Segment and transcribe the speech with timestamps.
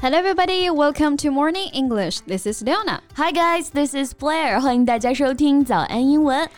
[0.00, 0.68] Hello, everybody.
[0.70, 2.20] Welcome to Morning English.
[2.26, 3.00] This is Leona.
[3.16, 3.70] Hi, guys.
[3.70, 4.60] This is Blair.
[4.60, 6.48] 欢迎大家收听早安英文。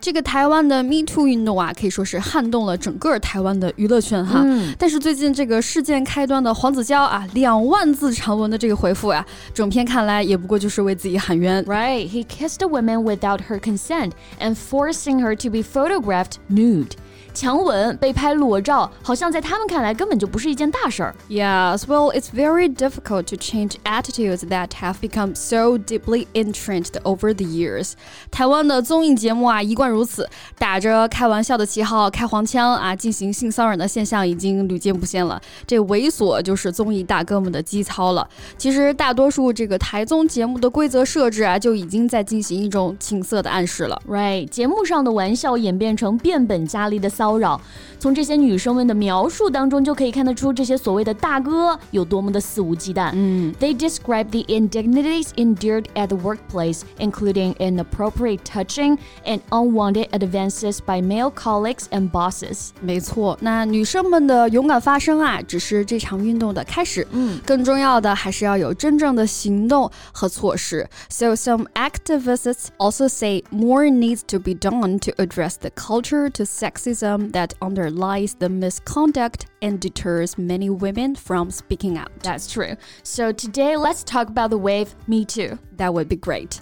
[0.00, 4.42] 这个台湾的 Me Too 运动啊，可以说是撼动了整个台湾的娱乐圈哈。
[4.44, 11.64] 嗯、但是最近这个事件开端的黄子佼啊，两万字长文的这个回复呀、啊，整篇看来也不过就是为自己喊冤。
[11.66, 16.96] Right, he kissed a woman without her consent and forcing her to be photographed nude.
[17.37, 21.13] 强吻被拍裸照，好像在他们看来根本就不是一件大事儿。
[21.29, 27.45] Yes, well, it's very difficult to change attitudes that have become so deeply entrenched over the
[27.45, 27.91] years.
[28.31, 35.39] 台湾的综艺节目啊，一贯如此，打着开玩笑的旗号开黄腔啊，进行性骚扰的现象已经屡见不鲜了。
[35.67, 38.27] 这猥琐就是综艺大哥们的基操了。
[38.57, 44.01] 其实大多数这个台综节目的规则设置啊，就已经在进行一种情色的暗示了。
[44.09, 47.60] Right，节目上的玩笑演变成变本加厉的骚扰。
[47.98, 53.12] 从这些女生们的描述当中，就可以看得出这些所谓的大哥有多么的肆无忌惮。
[53.14, 61.00] 嗯 They describe the indignities endured at the workplace, including inappropriate touching and unwanted advances by
[61.00, 62.70] male colleagues and bosses.
[62.80, 67.06] 没错，那女生们的勇敢发声啊，只是这场运动的开始。
[67.12, 70.88] 嗯，更重要的还是要有真正的行动和措施。
[71.08, 77.15] So some activists also say more needs to be done to address the culture to sexism
[77.31, 82.11] that underlies the misconduct and deters many women from speaking out.
[82.21, 82.75] That's true.
[83.03, 85.59] So today, let's talk about the wave Me Too.
[85.73, 86.61] That would be great.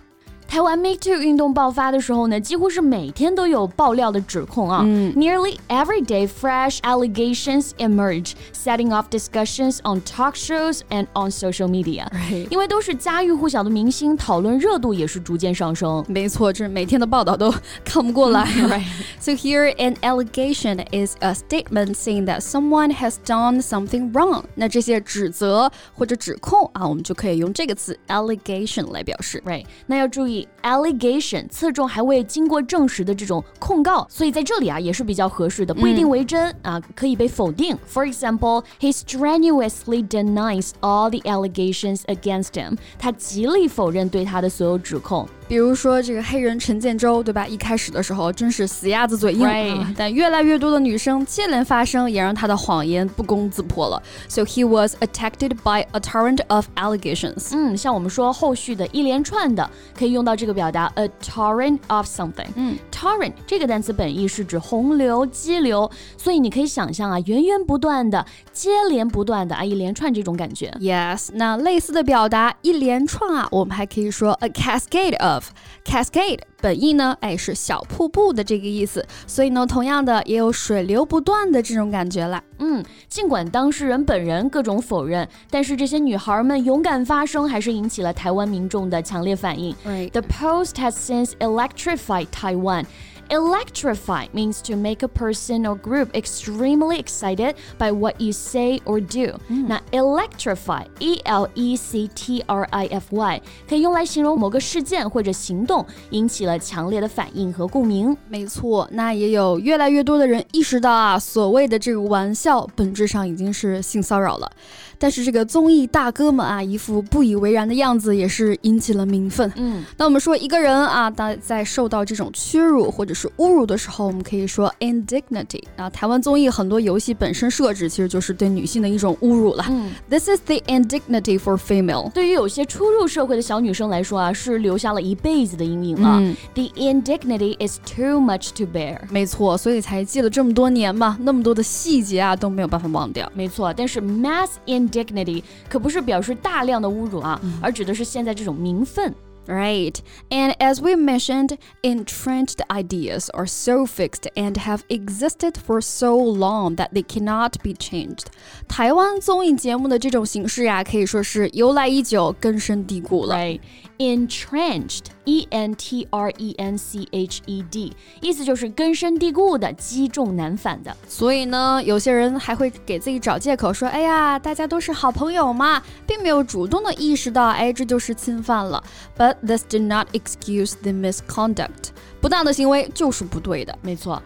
[0.54, 4.82] 台湾 Me Too 运动爆发的时候呢，几乎是每天都有爆料的指控啊。
[4.82, 12.08] Nearly every day, fresh allegations emerge, setting off discussions on talk shows and on social media.
[12.10, 12.48] Right.
[12.50, 16.04] 因为都是家喻户晓的明星，讨论热度也是逐渐上升。
[16.08, 18.44] 没错，这每天的报道都看不过来。
[18.44, 18.82] Right.
[19.20, 24.42] So here, an allegation is a statement saying that someone has done something wrong.
[24.56, 29.40] 那这些指责或者指控啊，我们就可以用这个词 allegation 来表示。
[29.46, 37.76] Right，那要注意 allegation 侧重还未经过证实的这种控告，所以在这里啊也是比较合适的，不一定为真、啊，可以被否定。
[37.88, 42.76] For example, he strenuously denies all the allegations against him。
[42.98, 45.28] 他极力否认对他的所有指控。
[45.47, 47.45] 比如说这个黑人陈建州，对吧？
[47.45, 49.79] 一开始的时候真是死鸭子嘴硬 Right.
[49.79, 54.01] 啊，但越来越多的女生接连发声，也让他的谎言不攻自破了。
[54.27, 57.49] So he was attacked by a torrent of allegations.
[57.51, 62.47] 嗯，像我们说后续的一连串的，可以用到这个表达 a torrent of something。
[62.55, 70.75] 嗯，torrent 这个单词本意是指洪流、激流，所以你可以想象啊，源源不断的、接连不断的啊，一连串这种感觉。
[70.79, 75.34] Yes，那类似的表达一连串啊，我们还可以说 a cascade of。
[75.83, 82.41] Cascade 本意呢，哎是小瀑布的这个意思，所以呢，同样的也有水流不断的这种感觉啦。
[82.59, 89.75] 嗯，尽管当事人本人各种否认，但是这些女孩们勇敢发声，还是引起了台湾民众的强烈反应。
[89.85, 90.09] Right.
[90.11, 92.85] The post has since electrified Taiwan.
[93.29, 98.99] Electrify means to make a person or group extremely excited by what you say or
[98.99, 99.37] do.
[99.67, 108.15] 那 electrify, e l e c t r i f y 可以用来形容某个事件或者行动引起了强烈的反应和共鸣。
[108.29, 114.51] 没错，那也有越来越多的人意识到啊，所谓的这个玩笑本质上已经是性骚扰了。
[114.97, 119.51] 但是这个综艺大哥们啊，一副不以为然的样子，也是引起了民愤。
[119.55, 125.89] 嗯，那我们说一个人啊，当在受到这种屈辱或者是侮辱的时候，我们可以说 indignity 啊。
[125.89, 129.65] 台湾综艺很多游戏本身设置其实就是对女性的一种侮辱了。
[129.69, 132.11] 嗯 This is the indignity for female。
[132.11, 136.19] 对于有些初入社会的小女生来说啊，是留下了一辈子的阴影了。
[136.19, 138.99] 嗯 The indignity is too much to bear。
[139.09, 143.31] 没错，所以才记了这么多年嘛，那么多的细节啊都没有办法忘掉。
[143.33, 149.13] 没错，但是 mass indignity 可不是表示大量的侮辱啊，而指的是现在这种民愤。
[149.46, 150.00] Right.
[150.30, 156.76] And as we mentioned, entrenched ideas are so fixed and have existed for so long
[156.76, 158.26] that they cannot be changed.
[158.68, 163.34] 台湾综艺节目的这种形式呀、可以说是由来已久、根深蒂固了。
[163.36, 163.60] Right.
[163.98, 167.92] Entrenched, E N T R E N C H E D，
[168.22, 170.96] 意思就是根深蒂固的、积重难返的。
[171.06, 178.82] 所以呢，有些人还会给自己找借口说：“哎呀，大家都是好朋友嘛，并没有主动的意识到，哎，这就是侵犯了。”
[179.18, 181.90] But this did not excuse the misconduct.
[182.20, 183.76] 不当的行为就是不对的。
[183.82, 184.22] 没错。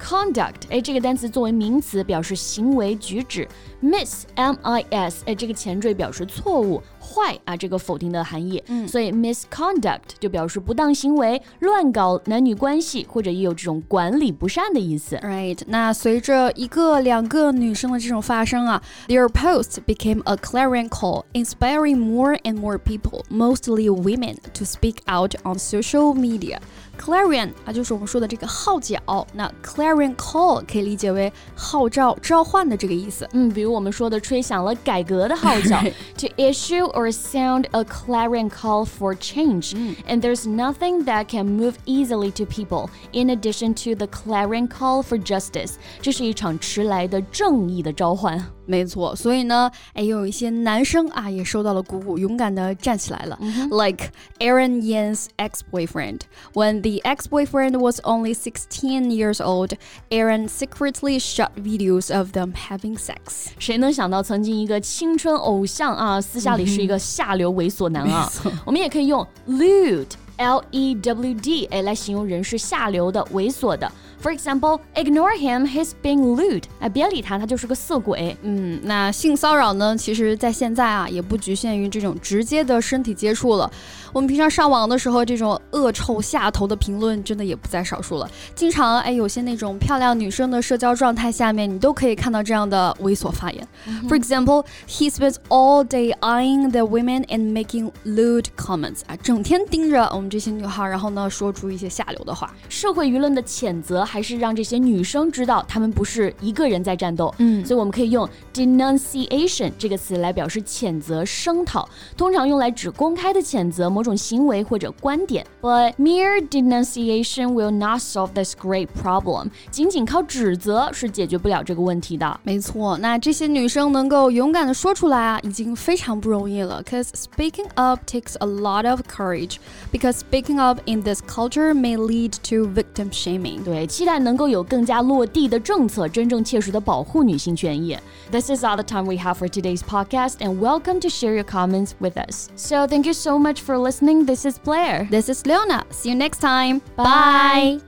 [0.00, 3.48] Conduct，哎，这个单词作为名词表示行为举止。
[3.82, 8.62] Miss，M I S，哎，这个前缀表示错误、 坏啊这个否定的含义。
[8.68, 15.16] 嗯，所以 misconduct 就表示不当行为、乱搞男女关系，或者也有这种管理不善的意思。
[15.16, 25.34] Right，那随着一个两个女生的这种发生啊，their post became a clarion call, inspiring more and more people, mostly women, to speak out
[25.44, 26.58] on social media.
[27.00, 28.98] Clarion 啊，就是我们说的这个号角。
[29.32, 33.28] 那 Clarion call 可以理解为号召、召唤的这个意思。
[33.32, 35.80] 嗯，比如我们说的吹响了改革的号角，
[36.16, 39.74] to issue or sound a clarion call for change.
[40.06, 45.02] And there's nothing that can move easily to people in addition to the clarion call
[45.02, 45.74] for justice.
[46.00, 48.44] 这是一场迟来的正义的召唤。
[48.65, 53.37] 没错，所以呢，哎，有一些男生啊也受到了鼓舞，勇敢的站起来了。
[53.69, 56.21] Like Aaron Yan's ex-boyfriend.
[56.53, 59.73] When the ex-boyfriend was only 16 years old,
[60.09, 63.47] Aaron secretly shot videos of them having sex.
[63.59, 68.31] 谁能想到，曾经一个青春偶像啊，私下里是一个下流猥琐男啊？
[68.65, 70.07] 我们也可以用 lewd。
[70.37, 73.89] L E W D，哎，来形容人是下流的、猥琐的。
[74.23, 76.63] For example, ignore him, he's being lewd。
[76.79, 78.37] 哎，别理他，他就是个色鬼。
[78.41, 79.97] 嗯，那性骚扰呢？
[79.97, 83.69] 其实，在现在啊，也不局限于这种直接的身体接触了。
[84.13, 88.29] 我们平常上网的时候，这种恶臭下头的评论，真的也不在少数了。
[88.55, 93.67] 经常，哎，有些那种漂亮女生的社交状态下面，你都可以看到这样的猥琐发言。
[94.07, 99.01] For example, he spends all day eyeing the women and making lewd comments。
[99.07, 102.49] 啊，整天盯着我们这些女孩，然后呢，说出一些下流的话。
[102.69, 104.05] 社会舆论的谴责。
[104.12, 107.34] 还是让这些女生知道，她们不是一个人在战斗。
[107.38, 115.46] 嗯，所以我们可以用 denunciation 这个词来表示谴责、声讨，通常用来指公开的谴责某种行为或者观点。
[115.60, 119.50] But mere denunciation will not solve this great problem。
[119.70, 122.40] 仅仅靠指责是解决不了这个问题的。
[122.42, 126.82] 没错，那这些女生能够勇敢的说出来啊，已经非常不容易了。
[126.84, 129.56] Cause speaking up takes a lot of courage.
[129.92, 133.62] Because speaking up in this culture may lead to victim shaming.
[133.64, 133.86] 对。
[134.02, 137.96] 期待能够有更加落地的政策，真正切实的保护女性权益。
[138.30, 141.92] This is all the time we have for today's podcast, and welcome to share your comments
[141.98, 142.48] with us.
[142.56, 144.24] So thank you so much for listening.
[144.24, 145.08] This is Blair.
[145.10, 145.84] This is Leona.
[145.90, 146.80] See you next time.
[146.96, 147.80] Bye.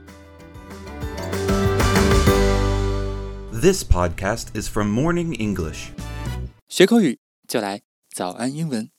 [3.51, 5.91] This podcast is from Morning English.
[6.67, 7.81] 学口语就来
[8.13, 8.91] 早安英文。